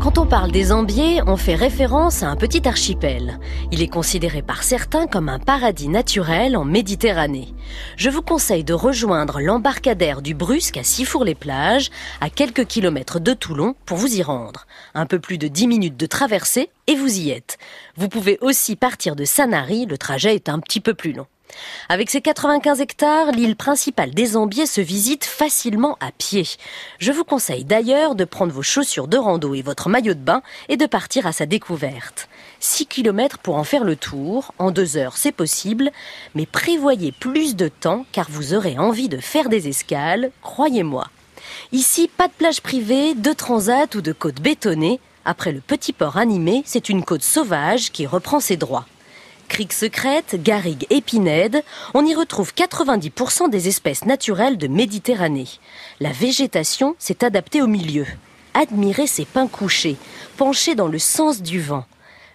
Quand 0.00 0.18
on 0.18 0.26
parle 0.26 0.50
des 0.50 0.72
Ambiers, 0.72 1.22
on 1.26 1.38
fait 1.38 1.54
référence 1.54 2.22
à 2.22 2.28
un 2.28 2.36
petit 2.36 2.68
archipel. 2.68 3.38
Il 3.72 3.80
est 3.80 3.88
considéré 3.88 4.42
par 4.42 4.62
certains 4.62 5.06
comme 5.06 5.30
un 5.30 5.38
paradis 5.38 5.88
naturel 5.88 6.54
en 6.54 6.66
Méditerranée. 6.66 7.54
Je 7.96 8.10
vous 8.10 8.20
conseille 8.20 8.64
de 8.64 8.74
rejoindre 8.74 9.40
l'embarcadère 9.40 10.20
du 10.20 10.34
Brusque 10.34 10.76
à 10.76 10.84
Sifour-les-Plages, 10.84 11.90
à 12.20 12.28
quelques 12.28 12.66
kilomètres 12.66 13.20
de 13.20 13.32
Toulon, 13.32 13.76
pour 13.86 13.96
vous 13.96 14.16
y 14.16 14.22
rendre. 14.22 14.66
Un 14.94 15.06
peu 15.06 15.18
plus 15.18 15.38
de 15.38 15.48
10 15.48 15.66
minutes 15.66 15.96
de 15.96 16.06
traversée 16.06 16.68
et 16.86 16.94
vous 16.94 17.20
y 17.20 17.30
êtes. 17.30 17.56
Vous 17.96 18.10
pouvez 18.10 18.36
aussi 18.42 18.76
partir 18.76 19.16
de 19.16 19.24
Sanary, 19.24 19.86
le 19.86 19.96
trajet 19.96 20.34
est 20.34 20.50
un 20.50 20.58
petit 20.58 20.80
peu 20.80 20.92
plus 20.92 21.14
long. 21.14 21.26
Avec 21.88 22.10
ses 22.10 22.20
95 22.20 22.80
hectares, 22.80 23.32
l'île 23.32 23.56
principale 23.56 24.12
des 24.12 24.36
Ambiers 24.36 24.66
se 24.66 24.80
visite 24.80 25.24
facilement 25.24 25.96
à 26.00 26.12
pied. 26.12 26.46
Je 26.98 27.12
vous 27.12 27.24
conseille 27.24 27.64
d'ailleurs 27.64 28.14
de 28.14 28.24
prendre 28.24 28.52
vos 28.52 28.62
chaussures 28.62 29.08
de 29.08 29.16
rando 29.16 29.54
et 29.54 29.62
votre 29.62 29.88
maillot 29.88 30.14
de 30.14 30.20
bain 30.20 30.42
et 30.68 30.76
de 30.76 30.86
partir 30.86 31.26
à 31.26 31.32
sa 31.32 31.46
découverte. 31.46 32.28
6 32.60 32.86
km 32.86 33.38
pour 33.38 33.56
en 33.56 33.64
faire 33.64 33.84
le 33.84 33.96
tour, 33.96 34.54
en 34.58 34.70
deux 34.70 34.96
heures 34.96 35.16
c'est 35.16 35.32
possible, 35.32 35.90
mais 36.34 36.46
prévoyez 36.46 37.12
plus 37.12 37.56
de 37.56 37.68
temps 37.68 38.06
car 38.12 38.26
vous 38.30 38.54
aurez 38.54 38.78
envie 38.78 39.08
de 39.08 39.18
faire 39.18 39.48
des 39.48 39.68
escales, 39.68 40.30
croyez-moi. 40.42 41.08
Ici, 41.72 42.10
pas 42.16 42.28
de 42.28 42.32
plage 42.32 42.60
privée, 42.60 43.14
de 43.14 43.32
transat 43.32 43.94
ou 43.94 44.00
de 44.00 44.12
côte 44.12 44.40
bétonnée. 44.40 45.00
Après 45.24 45.52
le 45.52 45.60
petit 45.60 45.92
port 45.92 46.16
animé, 46.16 46.62
c'est 46.66 46.88
une 46.88 47.04
côte 47.04 47.22
sauvage 47.22 47.90
qui 47.90 48.06
reprend 48.06 48.40
ses 48.40 48.56
droits 48.56 48.86
criques 49.60 49.72
secrètes, 49.74 50.42
garrigues, 50.42 50.86
épinèdes, 50.88 51.62
on 51.92 52.06
y 52.06 52.14
retrouve 52.14 52.54
90% 52.56 53.50
des 53.50 53.68
espèces 53.68 54.06
naturelles 54.06 54.56
de 54.56 54.68
Méditerranée. 54.68 55.48
La 56.00 56.12
végétation 56.12 56.96
s'est 56.98 57.22
adaptée 57.22 57.60
au 57.60 57.66
milieu. 57.66 58.06
Admirez 58.54 59.06
ces 59.06 59.26
pins 59.26 59.48
couchés, 59.48 59.98
penchés 60.38 60.74
dans 60.74 60.88
le 60.88 60.98
sens 60.98 61.42
du 61.42 61.60
vent. 61.60 61.84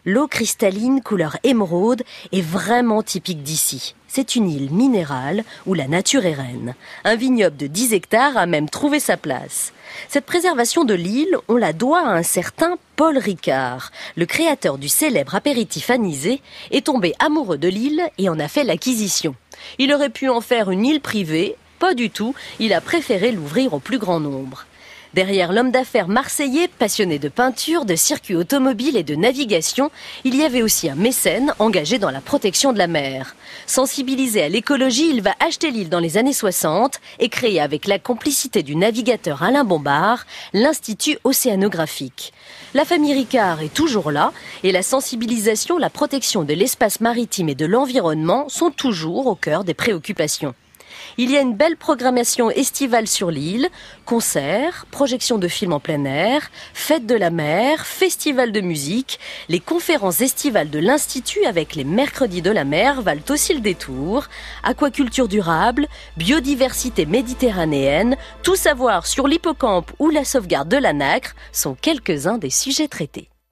L'eau 0.08 0.28
cristalline 0.28 1.02
couleur 1.02 1.38
émeraude 1.44 2.04
est 2.32 2.42
vraiment 2.42 3.02
typique 3.02 3.42
d'ici. 3.42 3.96
C'est 4.08 4.36
une 4.36 4.48
île 4.48 4.72
minérale 4.72 5.44
où 5.66 5.74
la 5.74 5.88
nature 5.88 6.28
est 6.28 6.36
reine. 6.36 6.76
Un 7.06 7.16
vignoble 7.16 7.58
de 7.58 7.66
10 7.66 7.94
hectares 7.94 8.38
a 8.38 8.46
même 8.46 8.70
trouvé 8.70 9.00
sa 9.00 9.18
place. 9.18 9.74
Cette 10.08 10.28
préservation 10.28 10.84
de 10.84 10.94
l'île, 10.94 11.36
on 11.48 11.56
la 11.56 11.74
doit 11.74 12.08
à 12.08 12.12
un 12.12 12.22
certain 12.22 12.78
Paul 12.96 13.18
Ricard. 13.18 13.92
Le 14.16 14.28
créateur 14.28 14.78
du 14.78 14.90
célèbre 14.90 15.34
apéritif 15.34 15.90
anisé 15.90 16.40
est 16.70 16.86
tombé 16.86 17.16
amoureux 17.18 17.58
de 17.58 17.68
l'île 17.68 18.04
et 18.20 18.30
en 18.30 18.40
a 18.40 18.48
fait 18.48 18.64
l'acquisition. 18.64 19.34
Il 19.80 19.92
aurait 19.92 20.12
pu 20.12 20.30
en 20.30 20.40
faire 20.40 20.70
une 20.70 20.86
île 20.86 21.02
privée, 21.02 21.56
pas 21.80 21.96
du 21.96 22.12
tout, 22.12 22.36
il 22.60 22.74
a 22.74 22.80
préféré 22.80 23.32
l'ouvrir 23.32 23.74
au 23.74 23.80
plus 23.80 23.98
grand 23.98 24.20
nombre. 24.20 24.68
Derrière 25.14 25.54
l'homme 25.54 25.72
d'affaires 25.72 26.08
marseillais, 26.08 26.68
passionné 26.68 27.20
de 27.20 27.30
peinture, 27.30 27.86
de 27.86 27.96
circuits 27.96 28.36
automobiles 28.36 28.98
et 28.98 29.04
de 29.04 29.16
navigation, 29.16 29.92
il 30.24 30.36
y 30.36 30.44
avait 30.44 30.62
aussi 30.62 30.90
un 30.90 30.96
mécène 30.96 31.54
engagé 31.60 32.00
dans 32.00 32.12
la 32.12 32.22
protection 32.22 32.74
de 32.74 32.78
la 32.78 32.88
mer. 32.88 33.36
Sensibilisé 33.68 34.44
à 34.44 34.50
l'écologie, 34.50 35.10
il 35.10 35.22
va 35.22 35.34
acheter 35.40 35.72
l'île 35.72 35.90
dans 35.90 36.00
les 36.00 36.18
années 36.18 36.34
60 36.34 37.00
et 37.20 37.30
créer 37.30 37.62
avec 37.62 37.88
la 37.88 38.00
complicité 38.00 38.64
du 38.64 38.76
navigateur 38.76 39.44
Alain 39.44 39.64
Bombard 39.64 40.26
l'Institut 40.54 41.18
océanographique. 41.24 42.34
La 42.74 42.86
famille 42.86 43.14
Ricard 43.14 43.62
est 43.62 43.74
toujours 43.74 44.12
là 44.12 44.34
et 44.64 44.72
la 44.72 44.84
sensibilisation, 44.84 45.78
la 45.78 45.90
protection 45.90 46.44
de 46.44 46.54
l'espace 46.54 47.00
maritime 47.00 47.50
et 47.50 47.56
de 47.56 47.66
l'environnement 47.66 48.50
sont 48.50 48.72
toujours 48.72 49.28
au 49.28 49.36
cœur 49.36 49.64
des 49.64 49.74
préoccupations. 49.74 50.54
Il 51.18 51.32
y 51.32 51.38
a 51.38 51.42
une 51.42 51.56
belle 51.56 51.78
programmation 51.78 52.50
estivale 52.50 53.08
sur 53.08 53.32
l'île, 53.32 53.70
concerts, 54.06 54.86
projections 54.92 55.38
de 55.38 55.48
films 55.48 55.74
en 55.74 55.80
plein 55.80 56.06
air, 56.06 56.50
fêtes 56.74 57.06
de 57.06 57.16
la 57.16 57.30
mer, 57.30 57.86
festival 57.86 58.52
de 58.52 58.62
musique. 58.62 59.20
Les 59.50 59.60
conférences 59.60 60.22
estivales 60.22 60.70
de 60.70 60.80
l'Institut 60.80 61.46
avec 61.46 61.76
les 61.76 61.84
mercredis 61.84 62.42
de 62.42 62.52
la 62.52 62.64
mer 62.64 63.02
valent 63.02 63.22
aussi 63.30 63.54
le 63.54 63.62
détour. 63.62 64.26
Aquaculture 64.64 65.28
durable, 65.28 65.88
biodiversité 66.18 67.06
méditerranéenne, 67.06 68.18
tout 68.44 68.56
savoir 68.56 69.08
sur 69.08 69.28
l'hippocampe 69.28 69.92
ou 70.00 70.10
la 70.10 70.24
sauvegarde 70.26 70.70
de 70.70 70.78
la 70.78 70.94
nacre 70.94 71.36
sont 71.52 71.76
quelques-uns 71.76 72.38
des 72.38 72.50
sujets 72.50 72.88
traités. 72.88 73.30